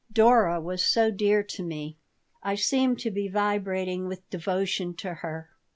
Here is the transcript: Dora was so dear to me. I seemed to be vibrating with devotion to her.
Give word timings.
Dora 0.11 0.59
was 0.59 0.81
so 0.83 1.11
dear 1.11 1.43
to 1.43 1.61
me. 1.61 1.95
I 2.41 2.55
seemed 2.55 2.97
to 3.01 3.11
be 3.11 3.27
vibrating 3.27 4.07
with 4.07 4.27
devotion 4.31 4.95
to 4.95 5.13
her. 5.13 5.51